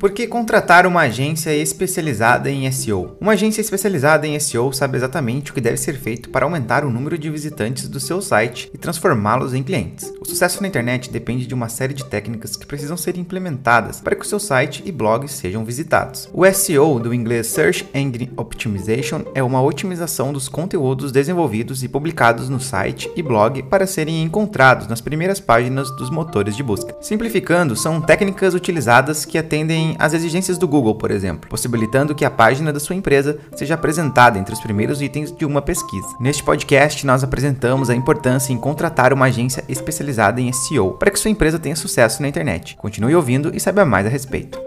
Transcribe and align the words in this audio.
Por 0.00 0.12
que 0.12 0.26
contratar 0.26 0.86
uma 0.86 1.02
agência 1.02 1.54
especializada 1.54 2.50
em 2.50 2.72
SEO? 2.72 3.18
Uma 3.20 3.32
agência 3.32 3.60
especializada 3.60 4.26
em 4.26 4.40
SEO 4.40 4.72
sabe 4.72 4.96
exatamente 4.96 5.50
o 5.50 5.54
que 5.54 5.60
deve 5.60 5.76
ser 5.76 5.92
feito 5.98 6.30
para 6.30 6.46
aumentar 6.46 6.86
o 6.86 6.90
número 6.90 7.18
de 7.18 7.28
visitantes 7.28 7.86
do 7.86 8.00
seu 8.00 8.22
site 8.22 8.70
e 8.72 8.78
transformá-los 8.78 9.52
em 9.52 9.62
clientes. 9.62 10.10
O 10.18 10.24
sucesso 10.24 10.62
na 10.62 10.68
internet 10.68 11.10
depende 11.10 11.46
de 11.46 11.52
uma 11.52 11.68
série 11.68 11.92
de 11.92 12.06
técnicas 12.06 12.56
que 12.56 12.64
precisam 12.64 12.96
ser 12.96 13.18
implementadas 13.18 14.00
para 14.00 14.16
que 14.16 14.24
o 14.24 14.26
seu 14.26 14.40
site 14.40 14.82
e 14.86 14.90
blog 14.90 15.28
sejam 15.28 15.66
visitados. 15.66 16.30
O 16.32 16.50
SEO, 16.50 16.98
do 16.98 17.12
inglês 17.12 17.48
Search 17.48 17.86
Engine 17.92 18.32
Optimization, 18.38 19.24
é 19.34 19.42
uma 19.42 19.60
otimização 19.60 20.32
dos 20.32 20.48
conteúdos 20.48 21.12
desenvolvidos 21.12 21.82
e 21.82 21.88
publicados 21.88 22.48
no 22.48 22.58
site 22.58 23.10
e 23.14 23.22
blog 23.22 23.64
para 23.64 23.86
serem 23.86 24.22
encontrados 24.22 24.86
nas 24.86 25.02
primeiras 25.02 25.40
páginas 25.40 25.94
dos 25.96 26.08
motores 26.08 26.56
de 26.56 26.62
busca. 26.62 26.96
Simplificando, 27.02 27.76
são 27.76 28.00
técnicas 28.00 28.54
utilizadas 28.54 29.26
que 29.26 29.36
atendem 29.36 29.89
as 29.98 30.12
exigências 30.12 30.58
do 30.58 30.68
Google, 30.68 30.94
por 30.94 31.10
exemplo, 31.10 31.48
possibilitando 31.48 32.14
que 32.14 32.24
a 32.24 32.30
página 32.30 32.72
da 32.72 32.80
sua 32.80 32.96
empresa 32.96 33.38
seja 33.54 33.74
apresentada 33.74 34.38
entre 34.38 34.52
os 34.52 34.60
primeiros 34.60 35.00
itens 35.00 35.32
de 35.32 35.44
uma 35.44 35.62
pesquisa. 35.62 36.08
Neste 36.20 36.42
podcast, 36.42 37.06
nós 37.06 37.24
apresentamos 37.24 37.88
a 37.88 37.94
importância 37.94 38.52
em 38.52 38.58
contratar 38.58 39.12
uma 39.12 39.26
agência 39.26 39.64
especializada 39.68 40.40
em 40.40 40.52
SEO 40.52 40.92
para 40.92 41.10
que 41.10 41.18
sua 41.18 41.30
empresa 41.30 41.58
tenha 41.58 41.76
sucesso 41.76 42.20
na 42.20 42.28
internet. 42.28 42.76
Continue 42.76 43.14
ouvindo 43.14 43.50
e 43.54 43.60
saiba 43.60 43.84
mais 43.84 44.06
a 44.06 44.10
respeito. 44.10 44.59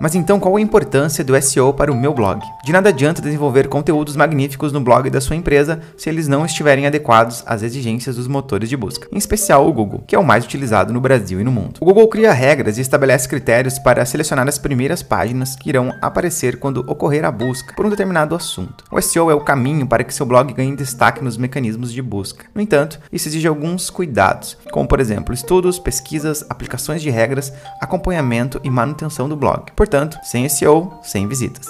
Mas 0.00 0.14
então 0.14 0.38
qual 0.38 0.56
a 0.56 0.60
importância 0.60 1.24
do 1.24 1.40
SEO 1.42 1.74
para 1.74 1.90
o 1.90 1.96
meu 1.96 2.14
blog? 2.14 2.40
De 2.64 2.70
nada 2.70 2.90
adianta 2.90 3.20
desenvolver 3.20 3.68
conteúdos 3.68 4.14
magníficos 4.14 4.72
no 4.72 4.80
blog 4.80 5.10
da 5.10 5.20
sua 5.20 5.34
empresa 5.34 5.80
se 5.96 6.08
eles 6.08 6.28
não 6.28 6.46
estiverem 6.46 6.86
adequados 6.86 7.42
às 7.44 7.62
exigências 7.62 8.14
dos 8.14 8.28
motores 8.28 8.68
de 8.68 8.76
busca, 8.76 9.08
em 9.10 9.18
especial 9.18 9.66
o 9.66 9.72
Google, 9.72 10.04
que 10.06 10.14
é 10.14 10.18
o 10.18 10.24
mais 10.24 10.44
utilizado 10.44 10.92
no 10.92 11.00
Brasil 11.00 11.40
e 11.40 11.44
no 11.44 11.50
mundo. 11.50 11.78
O 11.80 11.84
Google 11.84 12.06
cria 12.06 12.32
regras 12.32 12.78
e 12.78 12.80
estabelece 12.80 13.28
critérios 13.28 13.76
para 13.80 14.04
selecionar 14.04 14.46
as 14.46 14.58
primeiras 14.58 15.02
páginas 15.02 15.56
que 15.56 15.68
irão 15.68 15.92
aparecer 16.00 16.60
quando 16.60 16.84
ocorrer 16.86 17.24
a 17.24 17.32
busca 17.32 17.74
por 17.74 17.84
um 17.84 17.90
determinado 17.90 18.36
assunto. 18.36 18.84
O 18.92 19.00
SEO 19.00 19.32
é 19.32 19.34
o 19.34 19.40
caminho 19.40 19.86
para 19.86 20.04
que 20.04 20.14
seu 20.14 20.24
blog 20.24 20.52
ganhe 20.52 20.76
destaque 20.76 21.24
nos 21.24 21.36
mecanismos 21.36 21.92
de 21.92 22.00
busca. 22.00 22.44
No 22.54 22.60
entanto, 22.60 23.00
isso 23.12 23.26
exige 23.26 23.48
alguns 23.48 23.90
cuidados, 23.90 24.56
como 24.70 24.86
por 24.86 25.00
exemplo, 25.00 25.34
estudos, 25.34 25.78
pesquisas, 25.78 26.44
aplicações 26.48 27.02
de 27.02 27.10
regras, 27.10 27.52
acompanhamento 27.80 28.60
e 28.62 28.70
manutenção 28.70 29.28
do 29.28 29.36
blog. 29.36 29.72
Por 29.74 29.87
Portanto, 29.88 30.18
sem 30.22 30.46
SEO, 30.50 31.00
sem 31.02 31.26
visitas. 31.26 31.66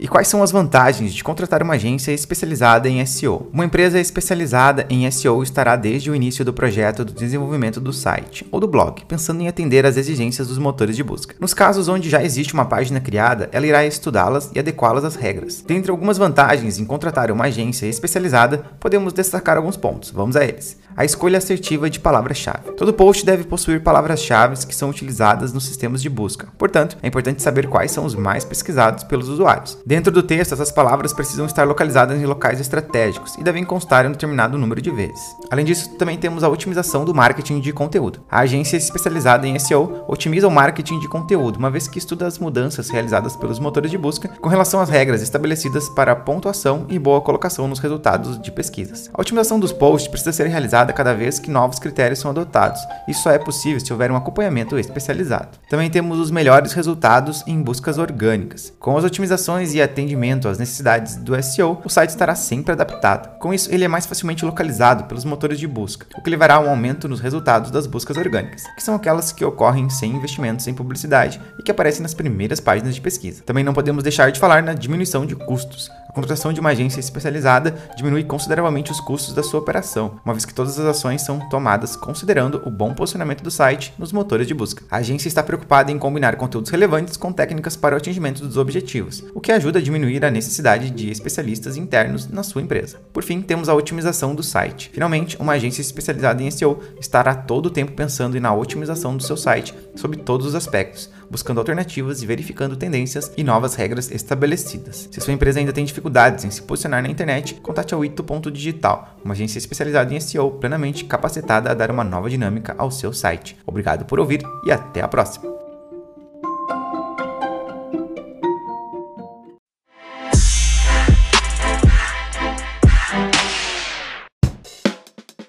E 0.00 0.06
quais 0.06 0.28
são 0.28 0.44
as 0.44 0.52
vantagens 0.52 1.12
de 1.12 1.24
contratar 1.24 1.60
uma 1.60 1.74
agência 1.74 2.12
especializada 2.12 2.88
em 2.88 3.04
SEO? 3.04 3.48
Uma 3.52 3.64
empresa 3.64 3.98
especializada 3.98 4.86
em 4.88 5.10
SEO 5.10 5.42
estará 5.42 5.74
desde 5.74 6.08
o 6.08 6.14
início 6.14 6.44
do 6.44 6.52
projeto 6.52 7.04
do 7.04 7.12
desenvolvimento 7.12 7.80
do 7.80 7.92
site 7.92 8.46
ou 8.52 8.60
do 8.60 8.68
blog, 8.68 9.04
pensando 9.06 9.40
em 9.40 9.48
atender 9.48 9.84
às 9.84 9.96
exigências 9.96 10.46
dos 10.46 10.56
motores 10.56 10.94
de 10.94 11.02
busca. 11.02 11.34
Nos 11.40 11.52
casos 11.52 11.88
onde 11.88 12.08
já 12.08 12.22
existe 12.22 12.54
uma 12.54 12.64
página 12.64 13.00
criada, 13.00 13.48
ela 13.50 13.66
irá 13.66 13.84
estudá-las 13.84 14.52
e 14.54 14.60
adequá-las 14.60 15.04
às 15.04 15.16
regras. 15.16 15.64
Dentre 15.66 15.90
algumas 15.90 16.16
vantagens 16.16 16.78
em 16.78 16.84
contratar 16.84 17.32
uma 17.32 17.46
agência 17.46 17.86
especializada, 17.86 18.58
podemos 18.78 19.12
destacar 19.12 19.56
alguns 19.56 19.76
pontos. 19.76 20.12
Vamos 20.12 20.36
a 20.36 20.44
eles. 20.44 20.78
A 20.96 21.04
escolha 21.04 21.38
assertiva 21.38 21.90
de 21.90 21.98
palavras-chave. 21.98 22.72
Todo 22.76 22.92
post 22.92 23.26
deve 23.26 23.44
possuir 23.44 23.82
palavras-chave 23.82 24.64
que 24.64 24.74
são 24.74 24.90
utilizadas 24.90 25.52
nos 25.52 25.64
sistemas 25.64 26.00
de 26.00 26.08
busca. 26.08 26.48
Portanto, 26.56 26.96
é 27.02 27.08
importante 27.08 27.42
saber 27.42 27.68
quais 27.68 27.90
são 27.90 28.04
os 28.04 28.14
mais 28.14 28.44
pesquisados 28.44 29.04
pelos 29.04 29.28
usuários. 29.28 29.78
Dentro 29.88 30.12
do 30.12 30.22
texto, 30.22 30.52
essas 30.52 30.70
palavras 30.70 31.14
precisam 31.14 31.46
estar 31.46 31.64
localizadas 31.64 32.20
em 32.20 32.26
locais 32.26 32.60
estratégicos 32.60 33.36
e 33.36 33.42
devem 33.42 33.64
constar 33.64 34.04
em 34.04 34.08
um 34.08 34.12
determinado 34.12 34.58
número 34.58 34.82
de 34.82 34.90
vezes. 34.90 35.34
Além 35.50 35.64
disso, 35.64 35.96
também 35.96 36.18
temos 36.18 36.44
a 36.44 36.48
otimização 36.50 37.06
do 37.06 37.14
marketing 37.14 37.58
de 37.58 37.72
conteúdo. 37.72 38.20
A 38.30 38.40
agência 38.40 38.76
especializada 38.76 39.46
em 39.46 39.58
SEO 39.58 40.04
otimiza 40.06 40.46
o 40.46 40.50
marketing 40.50 40.98
de 40.98 41.08
conteúdo, 41.08 41.56
uma 41.56 41.70
vez 41.70 41.88
que 41.88 41.98
estuda 41.98 42.26
as 42.26 42.38
mudanças 42.38 42.90
realizadas 42.90 43.34
pelos 43.34 43.58
motores 43.58 43.90
de 43.90 43.96
busca 43.96 44.28
com 44.28 44.50
relação 44.50 44.78
às 44.78 44.90
regras 44.90 45.22
estabelecidas 45.22 45.88
para 45.88 46.14
pontuação 46.14 46.84
e 46.90 46.98
boa 46.98 47.22
colocação 47.22 47.66
nos 47.66 47.78
resultados 47.78 48.38
de 48.42 48.52
pesquisas. 48.52 49.08
A 49.14 49.18
otimização 49.18 49.58
dos 49.58 49.72
posts 49.72 50.10
precisa 50.10 50.34
ser 50.34 50.48
realizada 50.48 50.92
cada 50.92 51.14
vez 51.14 51.38
que 51.38 51.50
novos 51.50 51.78
critérios 51.78 52.18
são 52.18 52.30
adotados. 52.30 52.82
Isso 53.08 53.22
só 53.22 53.30
é 53.30 53.38
possível 53.38 53.80
se 53.80 53.90
houver 53.90 54.12
um 54.12 54.16
acompanhamento 54.16 54.78
especializado. 54.78 55.56
Também 55.66 55.88
temos 55.88 56.18
os 56.18 56.30
melhores 56.30 56.74
resultados 56.74 57.42
em 57.46 57.62
buscas 57.62 57.96
orgânicas. 57.96 58.70
Com 58.78 58.94
as 58.94 59.04
otimizações 59.04 59.72
e 59.72 59.77
e 59.78 59.82
atendimento 59.82 60.48
às 60.48 60.58
necessidades 60.58 61.16
do 61.16 61.40
SEO, 61.42 61.80
o 61.84 61.88
site 61.88 62.10
estará 62.10 62.34
sempre 62.34 62.72
adaptado. 62.72 63.38
Com 63.38 63.54
isso, 63.54 63.72
ele 63.72 63.84
é 63.84 63.88
mais 63.88 64.06
facilmente 64.06 64.44
localizado 64.44 65.04
pelos 65.04 65.24
motores 65.24 65.58
de 65.58 65.66
busca, 65.66 66.06
o 66.16 66.22
que 66.22 66.30
levará 66.30 66.56
a 66.56 66.60
um 66.60 66.68
aumento 66.68 67.08
nos 67.08 67.20
resultados 67.20 67.70
das 67.70 67.86
buscas 67.86 68.16
orgânicas, 68.16 68.64
que 68.74 68.82
são 68.82 68.94
aquelas 68.94 69.32
que 69.32 69.44
ocorrem 69.44 69.88
sem 69.88 70.12
investimentos 70.12 70.66
em 70.66 70.74
publicidade 70.74 71.40
e 71.58 71.62
que 71.62 71.70
aparecem 71.70 72.02
nas 72.02 72.14
primeiras 72.14 72.60
páginas 72.60 72.94
de 72.94 73.00
pesquisa. 73.00 73.42
Também 73.44 73.64
não 73.64 73.72
podemos 73.72 74.02
deixar 74.02 74.30
de 74.30 74.40
falar 74.40 74.62
na 74.62 74.74
diminuição 74.74 75.24
de 75.24 75.36
custos. 75.36 75.90
A 76.08 76.12
contratação 76.12 76.52
de 76.52 76.58
uma 76.58 76.70
agência 76.70 77.00
especializada 77.00 77.74
diminui 77.96 78.24
consideravelmente 78.24 78.90
os 78.90 79.00
custos 79.00 79.34
da 79.34 79.42
sua 79.42 79.60
operação, 79.60 80.18
uma 80.24 80.34
vez 80.34 80.44
que 80.44 80.54
todas 80.54 80.78
as 80.78 80.86
ações 80.86 81.22
são 81.22 81.38
tomadas 81.48 81.94
considerando 81.94 82.62
o 82.64 82.70
bom 82.70 82.94
posicionamento 82.94 83.42
do 83.42 83.50
site 83.50 83.94
nos 83.98 84.12
motores 84.12 84.46
de 84.46 84.54
busca. 84.54 84.82
A 84.90 84.96
agência 84.96 85.28
está 85.28 85.42
preocupada 85.42 85.92
em 85.92 85.98
combinar 85.98 86.36
conteúdos 86.36 86.70
relevantes 86.70 87.16
com 87.16 87.32
técnicas 87.32 87.76
para 87.76 87.94
o 87.94 87.98
atingimento 87.98 88.44
dos 88.44 88.56
objetivos, 88.56 89.22
o 89.34 89.40
que 89.40 89.52
ajuda 89.58 89.78
a 89.78 89.82
diminuir 89.82 90.24
a 90.24 90.30
necessidade 90.30 90.90
de 90.90 91.10
especialistas 91.10 91.76
internos 91.76 92.28
na 92.28 92.42
sua 92.42 92.62
empresa. 92.62 92.98
Por 93.12 93.22
fim, 93.22 93.42
temos 93.42 93.68
a 93.68 93.74
otimização 93.74 94.34
do 94.34 94.42
site. 94.42 94.90
Finalmente, 94.92 95.36
uma 95.38 95.52
agência 95.52 95.82
especializada 95.82 96.42
em 96.42 96.50
SEO 96.50 96.80
estará 96.98 97.34
todo 97.34 97.66
o 97.66 97.70
tempo 97.70 97.92
pensando 97.92 98.40
na 98.40 98.54
otimização 98.54 99.16
do 99.16 99.22
seu 99.22 99.36
site 99.36 99.74
sobre 99.94 100.18
todos 100.18 100.46
os 100.46 100.54
aspectos, 100.54 101.10
buscando 101.30 101.58
alternativas 101.58 102.22
e 102.22 102.26
verificando 102.26 102.76
tendências 102.76 103.30
e 103.36 103.44
novas 103.44 103.74
regras 103.74 104.10
estabelecidas. 104.10 105.08
Se 105.10 105.20
sua 105.20 105.34
empresa 105.34 105.58
ainda 105.58 105.72
tem 105.72 105.84
dificuldades 105.84 106.44
em 106.44 106.50
se 106.50 106.62
posicionar 106.62 107.02
na 107.02 107.08
internet, 107.08 107.54
contate 107.54 107.94
a 107.94 107.98
Ito.digital, 107.98 109.18
uma 109.24 109.34
agência 109.34 109.58
especializada 109.58 110.14
em 110.14 110.20
SEO 110.20 110.52
plenamente 110.52 111.04
capacitada 111.04 111.70
a 111.70 111.74
dar 111.74 111.90
uma 111.90 112.04
nova 112.04 112.30
dinâmica 112.30 112.74
ao 112.78 112.90
seu 112.90 113.12
site. 113.12 113.56
Obrigado 113.66 114.04
por 114.04 114.20
ouvir 114.20 114.42
e 114.64 114.72
até 114.72 115.00
a 115.00 115.08
próxima! 115.08 115.57